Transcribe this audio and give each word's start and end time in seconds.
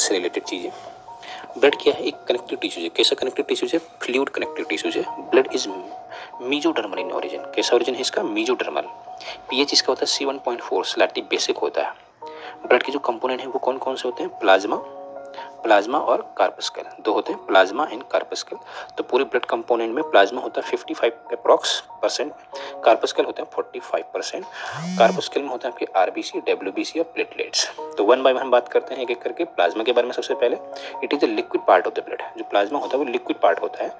से 0.00 0.14
रिलेटेड 0.14 0.44
चीज़ें। 0.44 0.70
ब्लड 1.58 1.74
क्या 1.82 1.92
है? 1.94 2.02
एक 2.02 2.24
कनेक्टिव 2.28 2.58
टिश्यूज 2.58 2.84
है। 2.84 2.88
कैसा 2.88 3.14
कनेक्टिव 3.14 3.44
टिश्यूज 3.48 3.72
है? 3.72 3.78
फ्लूड 4.02 4.28
कनेक्टिव 4.28 4.66
टिश्यूज 4.68 4.96
है। 4.96 5.02
Blood 5.30 5.48
is 5.54 5.68
mesodermal 6.42 6.98
in 6.98 7.10
origin 7.12 7.40
कैसा 7.54 7.74
ओरिजिन 7.76 7.94
है 7.94 8.00
इसका? 8.00 8.22
मीजोडर्मल 8.22 8.82
पीएच 9.50 9.72
इसका 9.72 9.92
होता 9.92 10.00
है 10.00 10.06
सी 10.06 10.24
one 10.24 10.38
point 10.38 10.60
four 10.60 10.84
slightly 10.84 11.22
basic 11.22 11.58
होता 11.58 11.82
है। 11.82 11.92
ब्लड 12.66 12.82
के 12.82 12.92
जो 12.92 12.98
कंपोनेंट 12.98 13.40
है, 13.40 13.46
वो 13.46 13.58
कौन 13.58 13.78
कौन 13.78 13.96
से 13.96 14.08
होते 14.08 14.22
हैं? 14.22 14.38
प्लाज्मा 14.38 14.76
प्लाज्मा 15.62 15.98
और 16.00 16.22
कार्पस्कल। 16.38 16.82
दो 17.00 17.12
होते 17.12 17.32
हैं, 17.32 17.44
प्लाज्मा 17.46 17.86
एंड 17.86 18.02
कार्पस्कल। 18.02 18.56
तो 18.96 19.02
पूरे 19.02 19.24
ब्लड 19.24 19.44
कंपोनेंट 19.44 19.94
में 19.94 20.02
प्लाज्मा 20.10 20.40
होता 20.40 20.60
है 20.60 20.70
fifty 20.70 20.94
five 20.94 21.12
approx 21.32 21.78
percent 22.02 22.32
corpuscle 22.84 23.24
होता 23.24 23.42
है 23.42 23.48
फोर्टी 23.54 23.80
फाइव 23.80 24.04
परसेंट 24.14 24.44
कार्पस्कल 24.98 25.42
में 25.42 25.48
होता 25.48 25.68
है 25.68 25.72
आपके 25.72 25.86
R 25.96 26.10
B 26.10 26.22
C 26.22 26.40
W 26.40 26.72
B 26.72 26.84
C 26.84 26.98
और 26.98 27.10
प्लेटलेट्स 27.14 27.68
तो 27.98 28.04
वन 28.04 28.22
बाय 28.22 28.32
वन 28.32 28.50
बात 28.50 28.68
करते 28.68 28.94
हैं 28.94 29.02
एक 29.02 29.10
एक 29.10 29.22
करके 29.22 29.44
प्लाज्मा 29.46 29.84
के 29.84 29.92
बारे 29.92 30.06
में 30.06 30.12
सबसे 30.12 30.34
पहले। 30.34 30.56
It 31.04 31.12
is 31.12 31.20
the 31.20 31.28
liquid 31.28 31.66
part 31.66 31.86
of 31.86 31.94
the 31.94 32.04
blood 32.06 32.22
जो 32.38 32.44
प्लाज्मा 32.44 32.78
होता 32.78 32.96
है, 32.96 33.04
वो 33.04 33.10
लिक्विड 33.10 33.40
पार्ट 33.40 33.62
होता 33.62 33.84
है। 33.84 33.90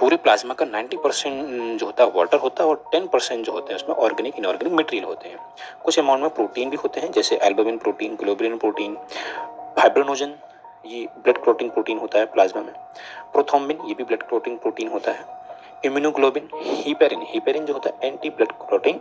पूरे 0.00 0.16
प्लाज्मा 0.16 0.54
का 0.54 0.64
90 0.66 0.96
परसेंट 0.96 1.78
जो 1.80 1.86
होता 1.86 2.04
है 2.04 2.10
वाटर 2.10 2.38
होता 2.38 2.64
है 2.64 2.70
और 2.70 2.84
10 2.94 3.08
परसेंट 3.08 3.44
जो 3.46 3.52
होते 3.52 3.72
हैं, 3.72 3.80
उसमें 3.80 3.96
ऑर्गेनिक 3.96 4.36
इनऑर्गेनिक 4.38 4.74
मटेरियल 4.74 5.04
होते 5.04 5.28
हैं। 5.28 5.38
कुछ 5.84 5.98
अमाउंट 5.98 6.22
में 6.22 6.30
प्रोटीन 6.30 6.70
भी 6.70 6.76
होते 6.76 7.00
हैं, 7.00 7.10
जैसे 7.12 7.36
albumin 7.42 7.78
protein 7.78 8.16
globin 8.16 8.56
protein 8.58 8.96
fibrinogen 9.78 10.34
ये 10.84 11.06
ब्लड 11.18 11.42
क्लोटिंग 11.42 11.70
प्रोटीन 11.70 11.98
होता 11.98 12.18
है 12.18 12.26
प्लाज्मा 12.26 12.62
में। 12.62 12.72
प्रोथोम्बिन 13.32 13.78
ये 13.86 13.94
भी 13.94 14.04
ब्लड 14.04 14.22
क्लोटिंग 14.22 14.58
प्रोटीन 14.58 14.88
होता 14.88 15.12
है। 15.12 15.24
इम्यूनोग्लोबिन 15.84 16.48
हीपेरिन 16.54 17.22
हीपेरिन 17.22 17.64
जो 17.66 17.72
होता 17.72 17.90
है 17.90 18.12
एंटी 18.12 18.30
ब्लड 18.30 18.52
क्लोटिंग 18.52 19.00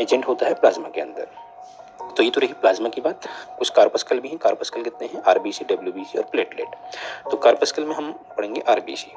एजेंट 0.00 0.26
होता 0.26 0.46
है 0.46 0.54
प्लाज्मा 0.54 0.88
के 0.88 1.00
अंदर। 1.00 1.28
तो 2.16 2.22
ये 2.22 2.30
तो 2.30 2.40
रही 2.40 2.52
प्लाज्मा 2.52 2.88
की 2.88 3.00
बात। 3.00 3.26
कुछ 3.58 3.70
कार्पस्कल 3.70 4.20
भी 4.20 4.28
हैं 4.28 4.38
कार्पस्कल 4.38 4.82
कितने 4.82 5.08
हैं? 5.08 5.22
आरबीसी 5.22 5.64
डब्ल्यूबीसी 5.64 6.18
और 6.18 6.24
प्लेटलेट 6.24 6.74
तो 7.30 7.36
कार्पस्कल 7.36 7.84
में 7.84 7.94
हम 7.96 8.12
पढ़ेंगे 8.36 8.62
आरबीसी 8.68 9.12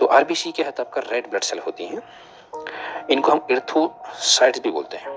तो 0.00 0.06
आरबीसी 0.06 0.52
क्या 0.52 0.66
है? 0.66 0.72
तो 0.72 0.82
आपका 0.82 1.02
रेड 1.10 1.30
ब्लड 1.30 1.42
सेल 1.42 1.58
होती 1.58 1.84
हैं। 1.84 2.02
इनको 3.10 3.32
हम 3.32 3.46
इर्थोसाइट्स 3.50 4.60
भी 4.60 4.70
बोलते 4.70 4.96
हैं। 4.96 5.13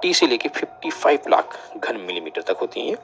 50 0.00 0.14
से 0.14 0.26
लेके 0.26 0.48
55 0.48 1.28
लाख 1.28 1.70
घन 1.76 1.96
मिलीमीटर 1.96 2.42
तक 2.42 2.56
होती 2.60 2.80
हैं। 2.80 2.96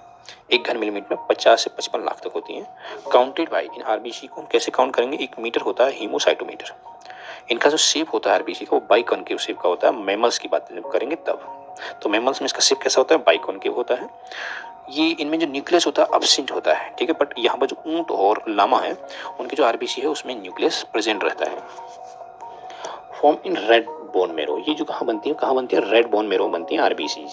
एक 0.53 0.63
घन 0.63 0.77
मिलीमीटर 0.77 1.15
में 1.15 1.27
50 1.27 1.65
से 1.65 1.71
55 1.71 2.05
लाख 2.05 2.21
तक 2.21 2.33
होती 2.35 2.55
हैं। 2.55 2.77
काउंटेड 3.13 3.51
बाई 3.51 3.65
इन 3.65 3.83
आरबीसी 3.83 4.27
को 4.27 4.41
हम 4.41 4.49
कैसे 4.53 4.71
काउंट 4.71 4.97
करेंगे? 4.97 5.17
एक 5.17 5.39
मीटर 5.39 5.61
होता 5.61 5.85
है 5.85 5.91
हीमोसाइटोमीटर 5.91 6.75
इनका 7.51 7.71
जो 7.71 7.77
शेप 7.77 8.07
होता 8.15 8.31
है 8.31 8.37
आरबीसी 8.37 8.65
का, 8.65 8.77
वो 8.77 8.87
बाई 8.91 9.03
कॉन्केव 9.03 9.39
शेप 9.39 9.59
का 9.59 9.69
होता 9.69 9.89
है। 9.89 9.95
मेमल्स 9.95 10.39
की 10.39 10.49
बात 10.49 10.69
करेंगे 10.73 11.17
तब। 11.17 11.63
तो 12.03 12.09
मेमल्स 12.09 12.43
में 12.43 12.47
इसका 12.47 12.61
शेप 12.61 12.79
कैसा 12.83 13.01
होता 13.01 13.15
है? 13.15 13.21
बाई 13.21 13.39
कॉन्केव 13.39 13.75
होता 13.75 13.95
है। 13.95 14.09
ये 14.91 15.11
इनमें 15.11 15.39
जो 15.39 15.47
न्यूक्लियस 15.47 15.87
होता 15.87 16.03
है 16.03 16.09
अबसेंट 16.15 16.53
होता 16.53 16.75
है, 16.75 16.91
ठीक 16.99 17.09
है? 17.09 17.15
बट 17.21 17.35
यहाँ 17.39 17.59
पर 17.59 17.67
जो 17.67 17.83
ऊँट 17.87 18.11
और 18.11 18.45
लामा 18.49 18.81
है, 18.81 18.97
उनकी 19.41 19.57
जो 19.57 19.65
आरबीसी 19.65 20.01
है, 20.01 20.09
उसमें 20.09 20.43
न्यूक्लियस 20.43 20.83
प्रेजेंट 20.93 21.25
रहता 21.25 21.51
है। 21.51 21.61
Form 23.21 23.37
in 23.47 23.57
red 23.57 23.87
bone 24.17 24.31
marrow 24.33 24.59
ये 24.59 24.75
जो 24.75 24.85
कहाँ 24.85 25.07
बनती 25.07 25.31
है 25.31 25.35
कहाँ 25.41 25.55
बनती 25.55 25.77
है 25.77 25.91
रेड 25.93 26.11
बोन 26.11 26.27
मेरो 26.27 26.49
बनती 26.49 26.75
है 26.75 26.81
आरबीसी 26.83 27.25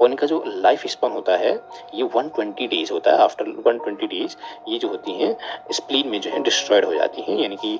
और 0.00 0.10
इनका 0.10 0.26
जो 0.26 0.42
लाइफ 0.46 0.86
स्पान 0.86 1.12
होता 1.12 1.36
है, 1.36 1.52
ये 1.94 2.04
120 2.06 2.66
डेज़ 2.68 2.92
होता 2.92 3.12
है। 3.12 3.22
आफ्टर 3.22 3.44
120 3.60 4.06
डेज़ 4.06 4.36
ये 4.68 4.78
जो 4.78 4.88
होती 4.88 5.12
हैं 5.12 5.36
स्प्लीन 5.72 6.08
में 6.08 6.20
जो 6.20 6.30
है 6.30 6.42
डिस्ट्रॉयड 6.42 6.84
हो 6.84 6.94
जाती 6.94 7.22
हैं। 7.22 7.38
यानी 7.38 7.56
कि 7.56 7.78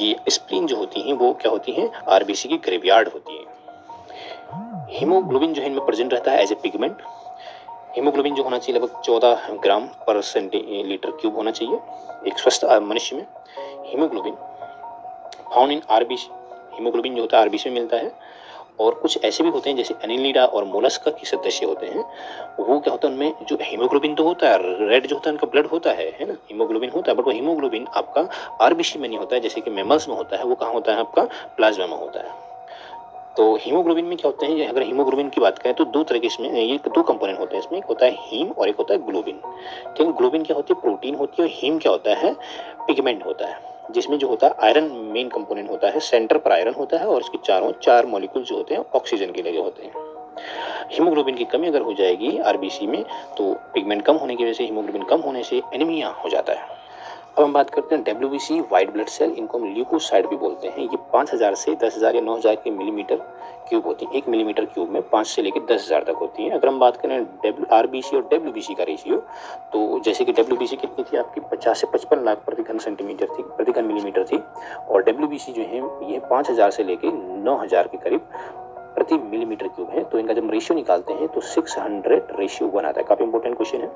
ये 0.00 0.16
स्प्लीन 0.30 0.66
जो 0.66 0.76
होती 0.76 1.00
हैं, 1.00 1.14
वो 1.14 1.32
क्या 1.42 1.50
होती 1.52 1.72
हैं 1.72 1.90
आरबीसी 2.08 2.48
की 2.48 2.56
ग्रेवयार्ड 2.66 3.08
होती 3.08 3.38
है। 3.38 3.56
हीमोग्लोबिन 4.90 5.52
जो 5.54 5.62
है 5.62 5.68
इनमें 5.68 5.84
प्रेजेंट 5.86 6.12
रहता 6.12 6.32
है 6.32 6.42
एज 6.42 6.52
ए 6.52 6.54
पिगमेंट 6.62 7.02
हीमोग्लोबिन 7.96 8.34
जो 8.34 8.42
होना 8.42 8.58
चाहिए, 8.58 8.80
लगभग 8.80 9.00
चौदह 9.00 9.48
ग्राम 9.62 9.86
पर 10.06 10.20
सेंटीलीटर 10.22 11.10
क्यूब 11.10 11.36
होना 11.36 11.50
चाहिए 11.50 11.78
एक 12.26 12.38
स्वस्थ 12.38 12.64
मनुष्य 12.82 13.16
में। 13.16 13.26
Haemoglobin 13.86 14.34
found 15.54 15.72
in 15.72 15.82
RBC 15.90 16.30
haemoglobin 16.78 17.14
जो 17.14 17.20
होता 17.20 17.36
है 17.36 17.42
आरबीसी 17.42 17.70
में 17.70 17.80
मिलता 17.80 17.96
है। 17.96 18.12
और 18.80 18.94
कुछ 18.94 19.24
ऐसे 19.24 19.44
भी 19.44 19.50
होते 19.50 19.70
हैं 19.70 19.76
जैसे 19.76 19.94
एनिलीडा 20.04 20.44
और 20.46 20.64
मोलस्का 20.64 21.10
के 21.10 21.26
सदस्य 21.26 21.66
होते 21.66 21.86
हैं। 21.86 22.04
वो 22.60 22.78
क्या 22.80 22.92
होता 22.92 23.08
है, 23.08 23.14
उनमें 23.14 23.32
जो 23.42 23.56
हीमोग्लोबिन 23.62 24.14
तो 24.14 24.24
होता 24.24 24.48
है 24.48 24.88
रेड 24.88 25.06
जो 25.06 25.16
होता 25.16 25.30
है, 25.30 25.32
उनका 25.32 25.46
ब्लड 25.46 25.66
होता 25.66 25.90
है 25.90 26.08
है 26.10 26.26
ना? 26.26 26.34
हीमोग्लोबिन 26.48 26.90
होता 26.90 27.10
है 27.10 27.16
बट 27.16 27.24
वो 27.24 27.30
हीमोग्लोबिन 27.30 27.86
आपका 27.96 28.28
आरबीसी 28.64 28.98
में 28.98 29.08
नहीं 29.08 29.18
होता 29.18 29.34
है। 29.36 29.40
जैसे 29.40 29.60
कि 29.60 29.70
मेमल्स 29.70 30.08
में 30.08 30.16
होता 30.16 30.36
है, 30.36 30.44
वो 30.44 30.54
कहाँ 30.54 30.72
होता 30.72 30.92
है? 30.92 30.98
आपका 30.98 31.22
प्लाज्मा 31.56 31.86
में 31.86 31.96
होता 31.96 32.20
है। 32.20 32.46
तो 33.36 33.54
हीमोग्लोबिन 33.56 34.04
में 34.04 34.16
क्या 34.18 34.30
होते 34.30 34.46
हैं, 34.46 34.68
अगर 34.68 34.82
हीमोग्लोबिन 34.82 35.28
की 35.28 35.40
बात 35.40 35.58
करें 35.58 35.74
तो 35.74 35.84
दो 35.86 36.02
तरह 36.02 36.18
के 36.18 36.26
इसमें, 36.26 36.50
ये 36.52 36.76
दो 36.86 37.02
कंपोनेंट 37.02 37.38
होते 37.38 37.56
हैं 37.56 37.62
इसमें। 37.62 37.78
एक 37.78 37.84
होता 37.84 38.06
है 38.06 38.16
हीम 38.20 38.50
और 38.50 38.68
एक 38.68 38.76
होता 38.76 38.94
है 38.94 39.06
ग्लोबिन 39.06 39.40
ठीक 39.96 40.06
है 40.06 40.12
ग्लोबिन 40.12 40.42
क्या 40.42 40.56
होती 40.56 40.74
है? 40.74 40.80
प्रोटीन 40.80 41.14
होती 41.14 41.42
है 41.42 41.48
और 41.48 41.54
हीम 41.54 41.78
क्या 41.78 41.92
होता 41.92 42.14
है? 42.14 42.34
पिगमेंट 42.86 43.24
होता 43.26 43.46
है। 43.46 43.77
जिसमें 43.90 44.18
जो 44.18 44.28
होता 44.28 44.46
है 44.46 44.54
आयरन 44.62 44.90
मेन 45.12 45.28
कंपोनेंट 45.28 45.70
होता 45.70 45.88
है 45.88 46.00
सेंटर 46.00 46.38
पर 46.38 46.52
आयरन 46.52 46.74
होता 46.74 46.98
है 46.98 47.06
और 47.06 47.20
इसके 47.20 47.38
चारों 47.44 47.72
चार 47.82 48.06
मॉलिक्यूल 48.06 48.44
जो 48.44 48.56
होते 48.56 48.74
हैं 48.74 48.84
ऑक्सीजन 48.94 49.32
के 49.32 49.42
लगे 49.42 49.58
होते 49.58 49.82
हैं। 49.82 49.92
हीमोग्लोबिन 50.92 51.36
की 51.36 51.44
कमी 51.44 51.66
अगर 51.66 51.82
हो 51.82 51.92
जाएगी 51.92 52.36
आरबीसी 52.38 52.86
में 52.86 53.02
तो 53.38 53.52
पिगमेंट 53.74 54.02
कम 54.02 54.16
होने 54.16 54.36
की 54.36 54.44
वजह 54.44 54.52
से 54.52 54.64
हीमोग्लोबिन 54.64 55.02
कम 55.02 55.20
होने 55.20 55.42
से 55.42 55.62
एनीमिया 55.74 56.08
हो 56.08 56.28
जाता 56.28 56.52
है। 56.52 56.66
अब 57.38 57.44
हम 57.44 57.52
बात 57.52 57.68
करते 57.70 57.94
हैं 57.94 58.02
W 58.04 58.28
B 58.28 58.38
C 58.38 58.58
white 58.70 58.90
blood 58.92 59.08
cell 59.08 59.32
इनको 59.32 59.58
हम 59.58 59.74
ल्यूकोसाइड 59.74 60.26
भी 60.28 60.36
बोलते 60.36 60.68
हैं। 60.68 60.78
ये 60.80 60.96
पाँच 61.12 61.32
हज़ार 61.34 61.54
से 61.54 61.74
दस 61.82 61.96
हज़ार 61.96 62.16
या 62.16 62.20
नौ 62.20 62.36
हज़ार 62.36 62.54
के 62.64 62.70
मिलीमीटर 62.70 63.16
क्यूब 63.68 63.86
होती 63.86 64.06
है। 64.06 64.16
एक 64.18 64.28
मिलीमीटर 64.28 64.64
क्यूब 64.64 64.88
में 64.90 65.02
पाँच 65.10 65.26
से 65.26 65.42
लेकर 65.42 65.60
दस 65.66 65.84
हज़ार 65.84 66.04
तक 66.04 66.16
होती 66.20 66.44
है। 66.44 66.50
अगर 66.50 66.68
हम 66.68 66.78
बात 66.80 66.96
करें 66.96 67.24
डब्ल्यू 67.24 67.66
आर 67.76 67.86
बी 67.86 68.02
सी 68.02 68.16
और 68.16 68.22
डब्ल्यू 68.32 68.52
बी 68.52 68.62
सी 68.62 68.74
का 68.74 68.84
रेशियो 68.84 69.16
तो 69.72 70.00
जैसे 70.04 70.24
कि 70.24 70.32
डब्ल्यू 70.32 70.58
बी 70.58 70.66
सी 70.66 70.76
कितनी 70.76 71.04
थी 71.04 71.16
आपकी? 71.16 71.40
पचास 71.52 71.80
से 71.80 71.86
पचपन 71.92 72.24
लाख 72.24 72.44
प्रति 72.46 72.62
घन 72.62 72.78
सेंटीमीटर 72.78 73.26
थी, 73.28 73.42
प्रति 73.44 73.72
घन 73.72 73.84
मिलीमीटर 73.84 74.24
थी। 74.24 74.42
और 74.88 75.02
डब्ल्यू 75.02 75.28
बी 75.28 75.38
सी 75.38 75.52
जो 75.52 75.62
है, 75.62 76.12
ये 76.12 76.18
पाँच 76.30 76.50
हज़ार 76.50 76.70
से 76.70 76.84
लेकर 76.84 77.12
नौ 77.44 77.56
हज़ार 77.58 77.88
के 77.88 77.98
करीब 77.98 78.20
प्रति 78.98 79.16
मिलीमीटर 79.30 79.68
क्यूब 79.68 79.90
है 79.90 80.02
तो 80.04 80.18
इनका 80.18 80.34
जब 80.34 80.50
रेशियो 80.50 80.74
निकालते 80.76 81.12
हैं 81.14 81.26
तो 81.28 81.40
600 81.42 82.16
रेशियो 82.38 82.68
वन 82.68 82.84
आता 82.84 83.00
है। 83.00 83.06
काफ़ी 83.06 83.24
इंपॉर्टेंट 83.24 83.56
क्वेश्चन 83.56 83.80
है। 83.80 83.90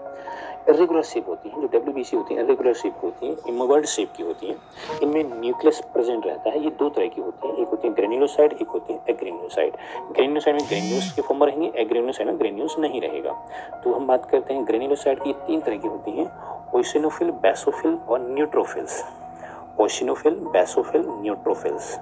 इरेगुलर 0.69 1.03
शेप 1.03 1.29
होती 1.29 1.49
है, 1.49 1.61
जो 1.61 1.69
डब्ल्यू 1.69 2.19
होती 2.19 2.35
है 2.35 2.45
इरेगुलर 2.45 2.75
शेप 2.75 2.93
की 3.01 3.07
होती 3.07 3.27
है 3.27 3.37
इमोवर्ड 3.49 3.87
शेप 3.87 4.13
की 4.17 4.23
होती 4.23 4.47
है। 4.47 4.57
इनमें 5.03 5.41
न्यूक्लियस 5.41 5.81
प्रेजेंट 5.93 6.27
रहता 6.27 6.51
है, 6.51 6.63
ये 6.65 6.71
दो 6.79 6.89
तरह 6.89 7.07
की 7.07 7.21
होती 7.21 7.49
है। 7.49 7.63
एक 7.63 7.69
होती 7.69 7.89
है 7.89 7.95
ग्रेन्यूलोसाइड 7.95 8.53
एक 8.53 8.69
होती 8.69 8.93
है 8.93 9.01
एग्रेन्यूसाइड 9.11 9.73
ग्रेन्यूलोसाइड 10.13 10.57
में 10.57 10.69
ग्रेन्यूल्स 10.69 11.13
के 11.13 11.23
फॉर्म 11.23 11.41
में 11.41 11.47
रहेंगे 11.47 11.73
एग्रेन्यूसाइड 11.83 12.29
में 12.29 12.39
ग्रेन्यूल्स 12.39 12.79
नहीं 12.79 13.01
रहेगा। 13.01 13.33
तो 13.85 13.95
हम 13.95 14.07
बात 14.07 14.31
करते 14.31 14.55
हैं 14.55 14.67
ग्रेन्यूलोसाइड 14.67 15.23
की 15.25 15.33
तीन 15.47 15.61
तरह 15.61 15.77
की 15.77 15.89
होती 15.89 16.11
हैं 16.11 16.31
ओइसिनोफिल 16.75 17.31
बेसोफिल 17.43 17.99
और 18.09 18.21
न्यूट्रोफिल्स 18.31 19.03
ओसिनोफिल 19.81 20.35
बेसोफिल 20.53 21.05
न्यूट्रोफिल्स 21.09 21.99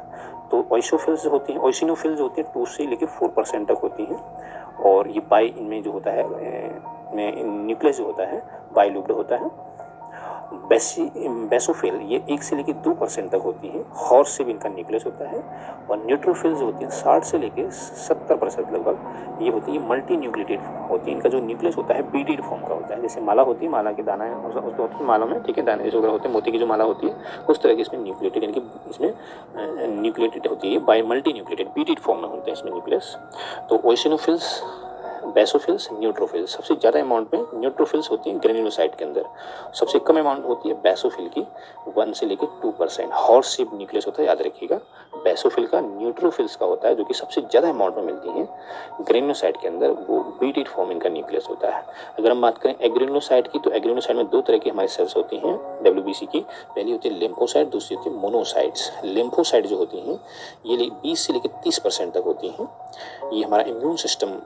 तो 0.50 0.66
ओइसोफिल्स 0.72 1.26
होती 1.26 1.52
हैं 1.52 1.60
ओइसिनोफिल्स 1.60 2.20
होती 2.20 2.40
हैं 2.40 2.50
टू 2.54 2.64
से 2.66 2.86
लेकर 2.86 3.06
फोर 3.06 3.28
परसेंट 3.28 3.68
तक 3.68 3.80
होती 3.82 4.04
हैं। 4.04 4.18
और 4.86 5.08
ये 5.08 5.20
बाई 5.20 5.46
इनमें 5.48 5.82
जो 5.82 5.92
होता 5.92 6.10
है 6.10 6.24
न्यूक्लियस 7.14 7.96
जो 7.98 8.04
होता 8.04 8.26
है 8.26 8.42
बाइलूब्ड 8.72 9.12
होता 9.12 9.36
है। 9.36 9.50
बेसी, 10.52 11.02
बेसोफिल 11.48 11.94
ये 12.08 12.20
एक 12.30 12.42
से 12.42 12.56
लेकर 12.56 12.72
दो 12.84 12.92
परसेंट 12.94 13.30
तक 13.30 13.42
होती 13.44 13.68
है। 13.68 13.84
हॉर्स 14.00 14.28
से 14.28 14.44
भी 14.44 14.50
इनका 14.52 14.68
न्यूक्लियस 14.68 15.04
होता 15.06 15.28
है 15.28 15.42
और 15.90 15.98
न्यूट्रोफिल्स 15.98 16.58
जो 16.58 16.64
होती 16.64 16.84
है, 16.84 16.90
साठ 16.92 17.24
से 17.24 17.38
लेकर 17.38 17.70
सत्तर 17.70 18.36
परसेंट 18.36 18.72
लगभग 18.72 19.42
ये 19.42 19.50
होती 19.50 19.72
है 19.72 19.88
मल्टी 19.88 20.16
न्यूक्लिटेड 20.16 20.60
होती 20.90 21.10
है। 21.10 21.16
इनका 21.16 21.28
जो 21.28 21.40
न्यूक्लियस 21.40 21.76
होता 21.76 21.94
है 21.94 22.02
बीटेड 22.10 22.42
फॉर्म 22.42 22.62
का 22.62 22.74
होता 22.74 22.94
है। 22.94 23.00
जैसे 23.02 23.20
माला 23.20 23.42
होती 23.42 23.64
है, 23.66 23.70
माला 23.72 23.92
के 23.92 24.02
दाना 24.02 24.24
है 24.24 24.34
उसको 24.36 24.60
होती 24.60 24.98
है 24.98 25.04
माला 25.06 25.26
में, 25.26 25.42
ठीक 25.42 25.58
है, 25.58 25.64
दाने 25.64 25.90
जो 25.90 26.00
होते 26.00 26.28
हैं, 26.28 26.34
मोती 26.34 26.52
की 26.52 26.58
जो 26.58 26.66
माला 26.66 26.84
होती 26.84 27.06
है, 27.06 27.14
उस 27.48 27.62
तरह 27.62 27.74
की 27.74 27.82
इसमें 27.82 28.02
न्यूक्लिटेड 28.02 28.44
यानी 28.44 28.54
कि 28.54 28.90
इसमें 28.90 29.12
न्यूक्लिटेड 30.00 30.46
होती 30.46 30.72
है 30.72 30.84
bi 30.84 31.02
multi 31.04 31.32
nucleated 31.32 31.68
beaded 31.74 31.98
form 31.98 32.20
में 32.22 32.28
होते 32.28 32.50
हैं 32.50 32.58
इसमें 32.58 32.72
न्यूक्लियस। 32.72 33.16
तो 33.70 33.80
ओइसिनोफिल्स 33.84 34.62
बेसोफिल्स 35.34 35.88
न्यूट्रोफिल्स 35.92 36.52
सबसे 36.52 36.74
ज़्यादा 36.74 37.00
अमाउंट 37.00 37.34
में 37.34 37.60
न्यूट्रोफिल्स 37.60 38.10
होती 38.10 38.30
हैं 38.30 38.40
ग्रेन्यूलोसाइड 38.42 38.94
के 38.96 39.04
अंदर। 39.04 39.24
सबसे 39.74 39.98
कम 40.00 40.18
अमाउंट 40.18 40.46
होती 40.46 40.68
है 40.68 40.74
बेसोफिल 40.82 41.28
की 41.28 41.46
वन 41.96 42.12
से 42.12 42.26
लेकर 42.26 42.46
two 42.62 42.70
percent 42.70 43.12
horse 43.14 43.56
shape 43.56 43.70
nucleus 43.74 44.06
होता 44.06 44.22
है, 44.22 44.28
याद 44.28 44.42
रखिएगा। 44.42 44.80
बेसोफिल 45.16 45.66
का 45.66 45.80
न्यूट्रोफिल्स 45.80 46.56
का 46.56 46.66
होता 46.66 46.88
है, 46.88 46.94
जो 46.94 47.04
कि 47.04 47.14
सबसे 47.14 47.40
ज़्यादा 47.40 47.68
अमाउंट 47.68 47.96
में 47.96 48.04
मिलती 48.04 48.28
हैं 48.30 48.48
ग्रेन्यूलोसाइड 49.02 49.56
के 49.56 49.68
अंदर। 49.68 49.90
वो 50.08 50.20
बीटेड 50.40 50.68
फॉर्म 50.68 50.90
इनका 50.92 51.08
न्यूक्लियस 51.10 51.46
होता 51.50 51.74
है। 51.76 51.84
अगर 52.18 52.30
हम 52.30 52.40
बात 52.40 52.58
करें 52.58 52.74
एग्रेन्यूलोसाइड 52.80 53.48
की 53.48 53.58
तो 53.58 53.70
एग्रेन्यूलोसाइड 53.70 54.16
में 54.16 54.28
दो 54.28 54.40
तरह 54.40 54.58
की 54.58 54.70
हमारी 54.70 54.88
सेल्स 54.88 55.16
होती 55.16 55.36
हैं 55.38 55.56
डब्ल्यूबीसी 55.84 56.26
की। 56.26 56.40
पहली 56.40 56.92
होती 56.92 57.08
है 57.08 57.18
लिम्फोसाइड 57.18 57.68
दूसरी 57.70 57.96
होती 57.96 58.10
है 58.10 58.16
मोनोसाइड्स 58.16 58.90
लिम्फोसाइड 59.04 59.66
जो 59.66 59.76
होती 59.76 60.00
हैं, 60.00 60.18
ये 60.66 60.90
बीस 61.02 61.26
से 61.26 61.32
लेकर 61.32 61.60
तीस 61.64 61.78
परसेंट 61.78 62.12
तक 62.14 62.22
होती 62.26 62.48
हैं। 62.48 62.68
ये 63.32 63.42
हमारा 63.44 63.62
इम्यून 63.64 63.96
सिस्टम 63.98 64.36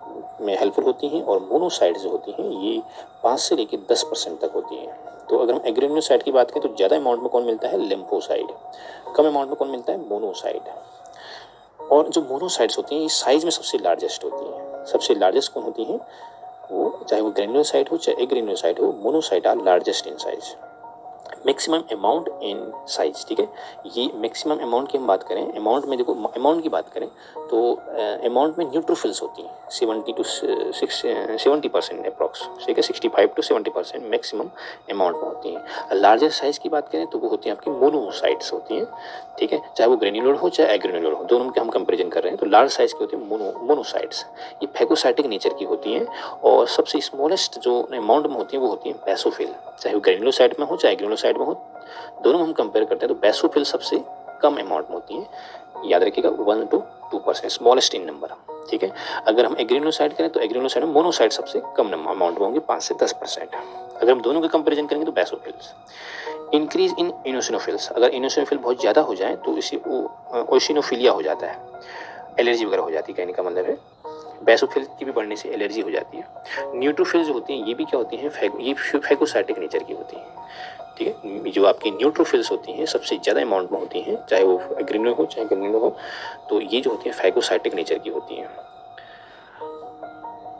में 0.41 0.57
हेल्पफुल 0.75 0.85
होती 0.85 1.09
हैं 1.09 1.23
और 1.25 1.41
मोनोसाइड 1.41 1.99
जो 1.99 2.11
होती 2.11 2.33
हैं, 2.33 2.51
ये 2.63 2.83
पाँच 3.23 3.41
से 3.41 3.57
लेकर 3.57 3.87
दस 3.93 4.03
परसेंट 4.03 4.41
तक 4.41 4.53
होती 4.55 4.77
हैं। 4.77 4.97
तो 5.31 5.39
अगर 5.39 5.55
हम 5.55 5.61
एग्रेन्यूसाइड 5.67 6.23
की 6.23 6.33
बात 6.33 6.51
करें 6.51 6.69
तो 6.69 6.77
ज़्यादा 6.77 6.97
अमाउंट 6.97 7.21
में 7.21 7.29
कौन 7.29 7.45
मिलता 7.45 7.69
है? 7.69 7.79
लिम्फोसाइड। 7.79 8.47
कम 9.17 9.27
अमाउंट 9.27 9.49
में 9.49 9.57
कौन 9.57 9.69
मिलता 9.69 9.93
है? 9.93 10.09
मोनोसाइड। 10.09 10.63
और 11.93 12.09
जो 12.09 12.21
मोनोसाइड्स 12.23 12.79
होती 12.79 12.95
हैं, 12.95 13.03
ये 13.03 13.09
साइज़ 13.09 13.45
में 13.45 13.51
सबसे 13.51 13.79
लार्जेस्ट 13.79 14.25
होती 14.25 14.45
हैं। 14.45 14.85
सबसे 14.85 15.15
लार्जेस्ट 15.15 15.53
कौन 15.53 15.63
होती 15.63 15.85
हैं? 15.85 16.01
वो, 16.73 17.05
चाहे 17.09 17.23
वो 17.23 17.31
ग्रेन्यूलोसाइट 17.31 17.93
हो, 17.93 17.97
चाहे 17.97 18.23
एग्रेन्यूलोसाइट 18.23 18.81
हो 18.81 18.93
monocyte 18.93 19.47
are 19.47 19.65
largest 19.65 20.07
in 20.07 20.17
size 20.17 20.55
maximum 21.47 21.83
amount 21.93 22.29
in 22.43 22.71
size 22.89 23.27
ठीक 23.29 23.41
है? 23.41 23.49
ये 23.97 24.11
मैक्सिमम 24.17 24.63
अमाउंट 24.63 24.91
की 24.91 24.99
हम 24.99 25.07
बात 25.07 25.23
करें 25.23 25.53
अमाउंट 25.53 25.87
में 25.87 25.97
देखो 25.99 26.15
अमाउंट 26.37 26.63
की 26.63 26.69
बात 26.69 26.89
करें 26.95 27.09
तो 27.51 27.73
अमाउंट 28.27 28.59
में 28.59 28.65
न्यूट्रोफिल्स 28.71 29.23
होती 29.23 29.43
हैं 29.43 29.69
seventy 29.73 30.13
to 30.13 30.23
six 30.23 31.01
seventy 31.43 31.69
percent 31.69 32.07
approx 32.07 32.49
ठीक 32.67 32.77
है? 32.77 32.83
Sixty 32.83 33.09
five 33.09 33.29
to 33.37 33.43
seventy 33.43 33.71
percent 33.71 34.05
maximum 34.11 34.51
amount 34.91 35.17
में 35.17 35.23
होती 35.23 35.55
हैं। 35.55 36.01
लार्जेस्ट 36.01 36.41
साइज़ 36.41 36.61
की 36.61 36.69
बात 36.69 36.89
करें 36.89 37.07
तो 37.07 37.19
वो 37.19 37.29
होती 37.29 37.49
हैं 37.49 37.57
आपकी 37.57 37.71
मोनोसाइट्स 37.71 38.53
होती 38.53 38.75
हैं, 38.75 38.87
ठीक 39.39 39.53
है? 39.53 39.61
चाहे 39.77 39.89
वो 39.91 39.97
ग्रेन्यूलर 39.97 40.35
हो, 40.35 40.49
चाहे 40.49 40.75
एग्रेन्यूलर 40.75 41.17
हो, 41.17 41.25
दोनों 41.25 41.51
के 41.51 41.61
हम 41.61 41.71
कंपेरिजन 41.71 42.09
कर 42.09 42.23
रहे 42.23 42.31
हैं 42.31 42.41
तो 42.41 42.47
लार्ज 42.47 42.71
साइज़ 42.73 42.93
की 42.95 42.99
होती 43.01 43.17
है 43.17 43.29
मोनो 43.29 43.53
मोनोसाइट्स 43.67 44.25
ये 44.63 44.67
फैगोसाइटिक 44.77 45.27
नेचर 45.27 45.55
की 45.59 45.65
होती 45.65 45.93
हैं, 45.93 46.07
और 46.45 46.67
सबसे 46.69 47.01
स्मॉलेस्ट 47.01 47.59
जो 47.61 47.81
अमाउंट 47.95 48.27
में 48.27 48.37
होती 48.37 48.57
हैं, 48.57 48.63
वो 48.63 48.71
होती 48.71 48.89
हैं 48.89 48.99
पैसोफिल 49.07 49.55
चाहे 49.81 49.95
वो 49.95 50.01
ग्रेन्यूलोसाइट 50.01 50.59
में 50.61 50.67
हो, 50.67 50.77
चाहे 50.77 50.93
एग्रेन्यूलोसाइट 50.95 51.34
में 51.39 51.47
हो, 51.47 51.55
दोनों 52.23 52.41
हम 52.41 52.53
कंपेयर 52.53 52.85
करते 52.85 53.07
हैं 53.07 53.15
तो 53.15 53.21
बैसोफिल 53.21 53.65
सबसे 53.65 54.03
कम 54.43 54.57
अमाउंट 54.57 54.91
में 54.91 54.95
होती 54.95 55.15
हैं। 55.15 55.91
याद 55.91 56.03
रखिएगा 56.03 56.31
one 56.43 56.65
to 56.67 56.83
two 57.11 57.19
percent 57.19 57.51
smallest 57.53 57.95
in 57.95 58.07
number 58.07 58.35
ठीक 58.71 58.83
है? 58.83 58.91
अगर 59.27 59.47
हम 59.47 59.57
एग्रीनोसाइड 59.61 60.13
करें 60.17 60.29
तो 60.31 60.41
एग्रीनोसाइड 60.41 60.85
में 60.85 60.93
मोनोसाइड 60.93 61.33
सबसे 61.33 61.61
कम 61.77 61.93
अमाउंट 61.93 62.39
में 62.39 62.45
होंगे 62.45 62.61
पाँच 62.69 62.83
से 62.83 62.95
दस 63.03 63.13
परसेंट 63.21 63.55
अगर 63.55 64.11
हम 64.13 64.21
दोनों 64.21 64.41
का 64.41 64.49
कंपेरिजन 64.49 64.87
करेंगे 64.87 65.07
तो 65.07 65.13
बैसोफिल्स 65.13 65.75
इंक्रीज 66.55 66.95
इन 66.99 67.13
इनोसिनोफिल्स 67.27 67.91
अगर 67.91 68.11
इनोसिनोफिल 68.11 68.59
बहुत 68.59 68.81
ज़्यादा 68.81 69.01
हो 69.01 69.15
जाए 69.15 69.37
तो 69.45 69.57
इसी 69.57 69.77
ओशिनोफिलिया 69.77 71.13
हो 71.13 71.23
जाता 71.23 71.47
है। 71.47 71.59
एलर्जी 72.41 72.65
वगैरह 72.65 72.83
हो 72.83 72.91
जाती 72.91 73.13
है, 73.13 73.17
कहने 73.17 73.33
का 73.33 73.43
मतलब 73.43 73.65
है। 73.65 73.77
बैसोफिल 74.45 74.85
की 74.99 75.05
भी 75.05 75.13
बढ़ने 75.13 75.37
से 75.37 75.49
एलर्जी 75.49 75.81
हो 75.81 75.91
जाती 75.91 76.17
है। 76.17 76.25
न्यूट्रोफिल 76.75 77.25
जो 77.25 77.33
होती 77.33 77.59
हैं, 77.59 77.67
ये 77.67 77.75
भी 77.75 77.85
क्या 77.85 77.99
होती 77.99 78.17
हैं 78.17 78.51
ये 78.61 78.75
फैगोसाइटिक 78.75 79.59
नेचर 79.59 79.83
की 79.83 79.95
होती 79.95 80.17
हैं। 80.17 80.27
ठीक 80.99 81.09
है? 81.09 81.51
जो 81.51 81.65
आपकी 81.67 81.91
न्यूट्रोफिल्स 81.91 82.51
होती 82.51 82.73
हैं, 82.73 82.87
सबसे 82.87 83.17
ज़्यादा 83.17 83.41
अमाउंट 83.43 83.73
में 83.73 83.79
होती 83.79 84.01
हैं, 84.01 84.17
चाहे 84.27 84.45
वो 84.45 84.57
ग्रीनो 84.83 85.15
हो, 85.15 85.25
चाहे 85.27 85.47
ग्रीनो 85.47 85.79
हो 85.79 85.97
तो 86.51 86.61
ये 86.63 86.81
जो 86.81 86.91
होती 86.91 87.09
हैं 87.09 87.17
फैगोसाइटिक 87.17 87.75
नेचर 87.75 87.99
की 87.99 88.11
होती 88.11 88.35
हैं। 88.35 88.49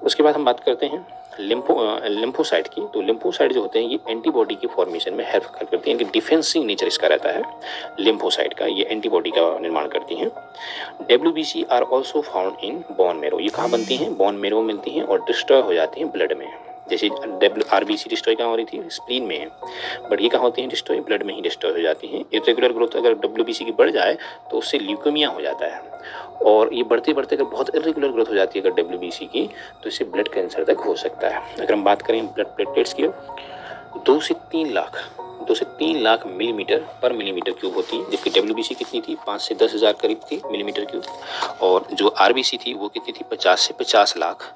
उसके 0.03 0.23
बाद 0.23 0.35
हम 0.35 0.45
बात 0.45 0.61
करते 0.61 0.87
हैं 0.87 1.07
लिम्फो 1.41 1.75
लिम्फोसाइड 2.07 2.67
की। 2.69 2.81
तो 2.95 3.01
लिम्फोसाइड 3.03 3.53
जो 3.53 3.61
होते 3.61 3.79
हैं, 3.79 3.89
ये 3.89 3.99
एंटीबॉडी 4.09 4.55
की 4.55 4.67
फॉर्मेशन 4.67 5.15
में 5.15 5.25
हेल्प 5.27 5.45
करती 5.61 5.91
हैं 5.91 5.99
कि 5.99 6.05
डिफेंसिव 6.05 6.65
नेचर 6.65 6.87
इसका 6.87 7.09
रहता 7.09 7.31
है 7.31 7.43
लिम्फोसाइट 8.01 8.55
का, 8.55 8.67
ये 8.67 8.85
एंटीबॉडी 8.85 9.31
का 9.31 9.49
निर्माण 9.61 9.89
करती 9.89 10.15
हैं। 10.17 10.29
W 11.09 11.33
B 11.33 11.45
C 11.45 11.65
are 11.73 11.83
also 11.85 12.21
found 12.23 12.65
in 12.65 12.85
bone 12.99 13.17
marrow 13.17 13.41
ये 13.41 13.49
कहाँ 13.49 13.71
बनती 13.71 13.97
हैं? 13.97 14.17
बॉन 14.17 14.35
मेरो 14.37 14.63
मिलती 14.63 14.91
हैं 14.91 15.03
और 15.05 15.25
डिस्ट्रॉय 15.25 15.63
हो 15.63 15.75
जाती 15.75 16.01
हैं 16.01 16.11
ब्लड 16.11 16.37
में। 16.39 16.49
जैसे 16.87 17.09
आर 17.73 17.85
बी 17.85 17.97
सी 17.97 18.11
डिस्ट्रॉय 18.11 18.35
कहाँ 18.35 18.49
हो 18.49 18.57
रही 18.57 18.65
थी? 18.67 18.83
स्प्लीन 18.91 19.25
में 19.25 19.39
है। 19.39 19.47
बट 20.11 20.21
ये 20.21 20.29
कहाँ 20.29 20.43
होती 20.43 20.61
हैं? 20.61 20.71
डिस्ट्रॉय, 20.71 21.01
ब्लड 21.01 21.23
में 21.23 21.35
ही 21.35 21.41
डिस्ट्रॉय 21.43 21.73
हो 21.73 21.81
जाती 21.81 22.07
हैं। 22.07 22.25
इरेगुलर 22.33 22.73
ग्रोथ 22.73 22.97
अगर 22.97 23.15
डब्ल्यू 23.17 23.45
बी 23.45 23.53
सी 23.53 23.65
की 23.65 23.73
बढ़ 23.73 23.91
जाए 23.91 24.17
तो 24.51 24.59
उससे 24.59 24.79
ल्यूकोमिया 24.79 25.29
हो 25.29 25.41
जाता 25.41 25.67
है। 25.67 25.83
और 26.45 26.73
ये 26.75 26.83
बढ़ते 26.85 27.13
बढ़ते 27.13 27.37
अगर 27.37 27.45
बहुत 27.47 27.75
इरेगुलर 27.77 28.09
ग्रोथ 28.09 28.29
हो 28.31 28.35
जाती 28.35 28.59
है 28.59 28.65
अगर 28.65 28.83
डब्ल्यू 28.83 28.99
बी 28.99 29.11
सी 29.11 29.27
की 29.27 29.49
तो 29.83 29.89
इससे 29.89 30.05
ब्लड 30.07 30.29
कैंसर 30.29 30.65
तक 30.65 30.81
हो 30.87 30.95
सकता 30.97 31.29
है। 31.29 31.43
अगर 31.57 31.73
हम 31.73 31.85
बात 31.85 32.03
करें 32.03 32.27
ब्लड 32.27 32.47
प्लेटलेट्स 32.47 32.93
की, 32.93 33.07
दो 34.07 34.19
से 34.21 34.35
तीन 34.51 34.73
लाख, 34.73 34.99
दो 35.49 35.55
से 35.55 35.65
तीन 35.79 36.03
लाख 36.03 36.27
मिलीमीटर 36.27 36.85
पर 37.03 37.13
मिलीमीटर 37.13 37.53
क्यूब 37.53 37.75
होती 37.75 37.97
है, 37.97 38.11
जबकि 38.11 38.31
डब्ल्यू 38.31 38.55
बी 38.55 38.63
सी 38.63 38.75
कितनी 38.75 39.01
थी? 39.01 39.15
पाँच 39.27 39.41
से 39.41 39.55
दस 39.55 39.75
हज़ार 39.75 39.93
करीब 39.93 40.21
थी 40.31 40.41
मिलीमीटर 40.47 40.85
क्यूब 40.85 41.63
और 41.63 41.87
जो 41.93 42.09
आर 42.09 42.33
बी 42.33 42.43
सी 42.43 42.57
थी, 42.57 42.75
वो 42.75 42.89
कितनी 42.89 43.13
थी? 43.13 43.25
पचास 43.31 43.61
से 43.61 43.75
पचास 43.75 44.17
लाख 44.17 44.53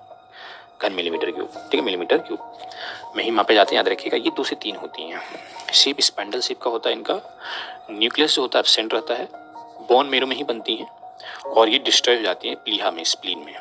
घन 0.83 0.93
मिलीमीटर 0.93 1.31
क्यूब 1.31 1.49
ठीक 1.49 1.75
है? 1.75 1.81
मिलीमीटर 1.81 2.19
क्यूब 2.19 2.59
में 3.17 3.25
ही 3.25 3.31
मापे 3.31 3.55
जाते 3.55 3.71
हैं, 3.71 3.77
याद 3.77 3.89
रखिएगा, 3.89 4.17
ये 4.17 4.31
दो 4.31 4.45
से 4.45 4.57
तीन 4.57 4.77
होती 4.77 5.03
हैं। 5.03 5.21
शेप 5.75 6.01
स्पेंडल 6.01 6.41
शेप 6.41 6.61
का 6.61 6.71
होता 6.71 6.91
है 6.91 6.97
इनका। 6.97 7.21
न्यूक्लियस 7.91 8.35
जो 8.35 8.43
होता 8.43 8.59
है 8.59 8.61
एबसेंट 8.61 8.95
रहता 8.95 9.15
है। 9.15 9.29
बोन 9.89 10.07
मेरो 10.07 10.27
में 10.27 10.37
ही 10.37 10.45
बनती 10.45 10.75
हैं। 10.75 10.89
और 11.45 11.69
ये 11.69 11.79
डिस्ट्रॉय 11.79 12.17
हो 12.17 12.23
जाती 12.23 12.49
हैं 12.49 12.57
प्लीहा 12.57 12.91
में 12.91 13.05
स्प्लीन 13.05 13.39
में। 13.39 13.55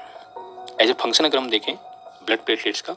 एज 0.81 0.89
ए 0.89 0.93
फ़ंक्शन 0.93 1.25
अगर 1.25 1.37
हम 1.37 1.49
देखें 1.49 1.75
ब्लड 2.25 2.39
प्लेटलेट्स 2.39 2.81
का, 2.81 2.95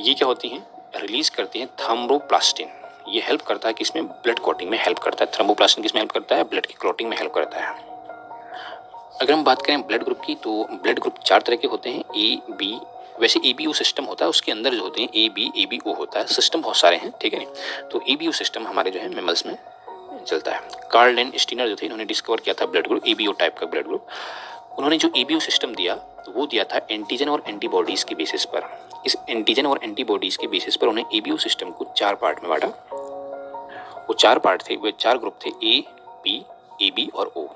ये 0.00 0.14
क्या 0.14 0.26
होती 0.26 0.48
हैं? 0.48 0.66
रिलीज़ 0.96 1.30
करती 1.30 1.58
हैं 1.58 1.68
थर्मोप्लास्टिन 1.68 2.68
ये 3.08 3.20
हेल्प 3.20 3.40
करता 3.40 3.68
है 3.68 3.74
कि 3.74 3.82
इसमें 3.82 4.06
ब्लड 4.06 4.38
क्लॉटिंग 4.38 4.70
में 4.70 4.78
हेल्प 4.78 4.98
करता 4.98 5.24
है। 5.24 5.30
थर्मोप्लास्टिन 5.38 5.82
किसमें 5.82 6.00
हेल्प 6.02 6.12
करता 6.12 6.36
है? 6.36 6.44
ब्लड 6.44 6.66
की 6.66 6.74
क्लॉटिंग 6.74 7.10
में 7.10 7.16
हेल्प 7.16 7.32
करता 7.32 7.60
है। 7.60 7.94
अगर 9.20 9.32
हम 9.32 9.44
बात 9.44 9.62
करें 9.62 9.86
ब्लड 9.86 10.04
ग्रुप 10.04 10.20
की 10.26 10.34
तो 10.34 10.64
ब्लड 10.70 10.98
ग्रुप 10.98 11.18
चार 11.18 11.42
तरह 11.42 11.56
के 11.56 11.68
होते 11.68 11.90
हैं 11.90 12.04
ए 12.16 12.38
बी 12.50 12.80
वैसे 13.20 13.40
ए 13.44 13.52
बी 13.52 13.66
ओ 13.66 13.72
सिस्टम 13.72 14.04
होता 14.04 14.24
है, 14.24 14.28
उसके 14.28 14.52
अंदर 14.52 14.74
जो 14.74 14.82
होते 14.82 15.02
हैं 15.02 15.08
ए 15.16 15.28
बी 15.28 15.50
ए 15.56 15.66
बी 15.66 15.80
ओ 15.86 15.94
होता 15.94 16.18
है 16.18 16.26
सिस्टम 16.26 16.62
बहुत 16.62 16.76
सारे 16.76 16.96
हैं, 16.96 17.12
ठीक 17.20 17.34
है 17.34 17.38
नहीं? 17.38 17.88
तो 17.90 18.00
ए 18.08 18.16
बी 18.16 18.28
ओ 18.28 18.32
सिस्टम 18.32 18.66
हमारे 18.66 18.90
जो 18.90 19.00
है 19.00 19.08
मेमल्स 19.14 19.46
में 19.46 19.56
चलता 20.26 20.50
है। 20.50 20.88
कार्ल 20.92 21.18
एंड 21.18 21.36
स्टीनर 21.36 21.68
जो 21.68 21.76
थे, 21.76 21.84
इन्होंने 21.86 22.04
डिस्कवर 22.04 22.40
किया 22.40 22.54
था 22.54 22.66
blood 22.66 22.88
group 22.88 23.06
A 23.08 23.14
B 23.14 23.26
O 23.26 23.32
type 23.32 23.58
का 23.58 23.66
ब्लड 23.66 23.86
ग्रुप 23.86 24.06
उन्होंने 24.78 24.96
जो 24.98 25.08
ओ 25.36 25.38
सिस्टम 25.40 25.74
दिया, 25.74 25.94
वो 26.28 26.46
दिया 26.46 26.64
था 26.64 26.80
एंटीजन 26.90 27.28
और 27.28 27.42
एंटीबॉडीज़ 27.48 28.04
के 28.04 28.14
बेसिस 28.14 28.44
पर। 28.44 28.68
इस 29.06 29.16
एंटीजन 29.28 29.66
और 29.66 29.80
एंटीबॉडीज़ 29.82 30.38
के 30.38 30.46
बेसिस 30.46 30.76
पर 30.76 30.86
उन्हें 30.86 31.32
ओ 31.32 31.36
सिस्टम 31.36 31.70
को 31.70 31.86
चार 31.96 32.14
पार्ट 32.14 32.42
में 32.42 32.48
बांटा। 32.50 32.68
वो 34.08 34.14
चार 34.14 34.38
पार्ट 34.38 34.62
थे, 34.70 34.76
वे 34.76 34.92
चार 35.00 35.18
ग्रुप 35.18 35.38
थे 35.46 35.50
ए 35.64 35.82
बी 36.24 36.44
ए 36.82 36.90
बी 36.90 37.10
और 37.14 37.32
ओ 37.36 37.46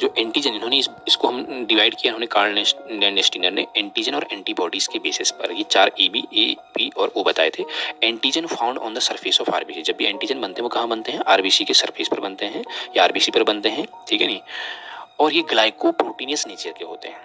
जो 0.00 0.12
एंटीजन 0.18 0.54
इन्होंने 0.54 0.78
इस, 0.78 0.88
इसको 1.08 1.28
हम 1.28 1.64
डिवाइड 1.68 1.94
किया 1.94 2.10
इन्होंने 2.10 2.26
कार्ल 2.26 2.64
नेस्टिनर 3.10 3.50
ने 3.52 3.66
एंटीजन 3.76 4.14
और 4.14 4.26
एंटीबॉडीज 4.32 4.86
के 4.86 4.98
बेसिस 4.98 5.30
पर 5.30 5.52
ये 5.52 5.64
चार 5.70 5.92
ए 6.00 6.08
बी 6.08 6.26
ए 6.34 6.54
पी 6.74 6.90
और 6.96 7.12
ओ 7.16 7.22
बताए 7.24 7.50
थे। 7.50 7.64
Antigen 8.02 8.46
found 8.46 8.78
on 8.78 8.94
the 8.94 8.98
surface 9.00 9.40
of 9.40 9.50
RBC 9.50 9.82
जब 9.82 9.96
भी 9.96 10.06
एंटीजन 10.06 10.40
बनते 10.40 10.60
हैं 10.60 10.62
वो 10.62 10.68
कहाँ 10.68 10.88
बनते 10.88 11.12
हैं? 11.12 11.20
आरबीसी 11.26 11.64
के 11.64 11.74
सर्फेस 11.74 12.08
पर 12.08 12.20
बनते 12.20 12.46
हैं 12.46 12.64
या 12.96 13.04
आरबीसी 13.04 13.30
पर 13.30 13.42
बनते 13.44 13.68
हैं 13.70 13.86
ठीक 14.08 14.20
है 14.20 14.26
नहीं? 14.26 14.40
और 15.20 15.32
ये 15.32 15.42
ग्लाइकोप्रोटीनियस 15.50 16.46
नेचर 16.46 16.72
के 16.72 16.84
होते 16.84 17.08
हैं। 17.08 17.18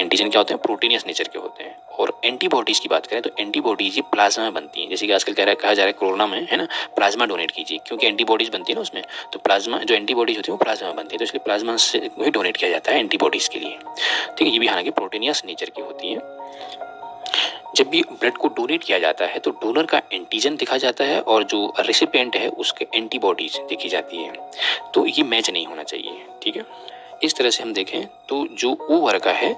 एंटीजन 0.00 0.28
क्या 0.30 0.40
होते 0.40 0.54
हैं? 0.54 0.60
प्रोटीनियस 0.62 1.06
नेचर 1.06 1.28
के 1.28 1.38
होते 1.38 1.64
हैं। 1.64 1.76
और 1.90 2.20
एंटीबॉडीज़ 2.24 2.80
की 2.80 2.88
बात 2.88 3.06
करें 3.06 3.22
तो 3.22 3.30
एंटीबॉडीज 3.38 3.96
ये 3.96 4.02
प्लाज्मा 4.02 4.44
में 4.44 4.54
बनती 4.54 4.82
हैं। 4.82 4.88
जैसे 4.90 5.06
कि 5.06 5.12
आजकल 5.12 5.32
कह 5.32 5.44
रहा 5.44 5.50
है, 5.50 5.56
कहा 5.56 5.74
जा 5.74 5.82
रहा 5.82 5.86
है 5.86 5.92
कोरोना 5.92 6.26
में 6.26 6.46
है 6.50 6.56
ना? 6.56 6.66
प्लाज्मा 6.96 7.26
डोनेट 7.26 7.50
कीजिए, 7.50 7.78
क्योंकि 7.86 8.06
एंटीबॉडीज़ 8.06 8.50
बनती 8.50 8.72
है 8.72 8.74
ना 8.74 8.80
उसमें। 8.80 9.02
तो 9.32 9.38
प्लाज्मा 9.38 9.78
जो 9.78 9.94
एंटीबॉडीज 9.94 10.36
होती 10.36 10.50
है 10.50 10.52
वो 10.52 10.64
प्लाज्मा 10.64 10.88
में 10.88 10.96
बनती 10.96 11.14
है। 11.14 11.18
तो 11.18 11.24
इसलिए 11.24 11.44
प्लाज्मा 11.44 11.76
से 11.76 11.98
वही 12.18 12.30
डोनेट 12.30 12.56
किया 12.56 12.70
जाता 12.70 12.92
है 12.92 12.98
एंटीबॉडीज़ 12.98 13.48
के 13.50 13.58
लिए। 13.58 13.78
ठीक 14.38 14.46
है, 14.46 14.52
ये 14.52 14.58
भी 14.58 14.66
हालाँकि 14.66 14.90
प्रोटीनियस 14.90 15.42
नेचर 15.46 15.70
की 15.70 15.82
होती 15.82 16.12
है। 16.12 16.18
जब 17.76 17.88
भी 17.88 18.00
ब्लड 18.12 18.36
को 18.36 18.48
डोनेट 18.48 18.84
किया 18.84 18.98
जाता 18.98 19.24
है 19.24 19.38
तो 19.38 19.50
डोनर 19.50 19.86
का 19.86 20.00
एंटीजन 20.12 20.56
दिखा 20.56 20.76
जाता 20.76 21.04
है 21.04 21.20
और 21.20 21.44
जो 21.44 21.72
रेसिपिएंट 21.80 22.36
है 22.36 22.48
उसके 22.48 22.86
एंटीबॉडीज 22.94 23.58
देखी 23.68 23.88
जाती 23.88 24.16
है। 24.16 24.32
तो 24.94 25.06
ये 25.06 25.22
मैच 25.22 25.50
नहीं 25.50 25.66
होना 25.66 25.82
चाहिए, 25.82 26.22
ठीक 26.42 26.56
है? 26.56 26.62
इस 27.22 27.36
तरह 27.36 27.50
से 27.50 27.62
हम 27.62 27.72
देखें 27.72 28.06
तो 28.28 28.46
जो 28.52 28.70
ओ 28.90 28.96
वर्ग 28.96 29.22
का 29.22 29.32
है, 29.32 29.50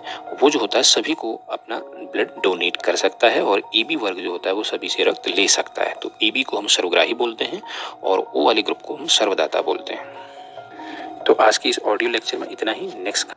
वो 0.42 0.50
जो 0.50 0.58
होता 0.58 0.78
है, 0.78 0.82
सभी 0.82 1.14
को 1.14 1.34
अपना 1.50 1.78
ब्लड 2.12 2.30
डोनेट 2.42 2.76
कर 2.76 2.96
सकता 2.96 3.28
है 3.28 3.42
और 3.42 3.62
ए 3.76 3.84
बी 3.84 3.96
वर्ग 3.96 4.18
जो 4.18 4.30
होता 4.30 4.50
है, 4.50 4.54
वो 4.54 4.62
सभी 4.62 4.88
से 4.88 5.04
रक्त 5.04 5.28
ले 5.28 5.46
सकता 5.48 5.82
है। 5.82 5.94
तो 5.94 6.10
ए 6.22 6.30
बी 6.30 6.42
को 6.42 6.56
हम 6.56 6.66
सर्वग्राही 6.66 7.14
बोलते 7.14 7.44
हैं 7.44 7.62
और 8.02 8.24
ओ 8.34 8.44
वाले 8.46 8.62
ग्रुप 8.62 8.82
को 8.82 8.94
हम 8.94 9.06
सर्वदाता 9.06 9.62
बोलते 9.62 9.94
हैं। 9.94 11.24
तो 11.24 11.32
आज 11.34 11.58
की 11.58 11.68
इस 11.68 11.78
ऑडियो 11.78 12.10
लेक्चर 12.10 12.38
में 12.38 12.48
इतना 12.50 12.72
ही। 12.72 12.92
नेक्स्ट 12.96 13.28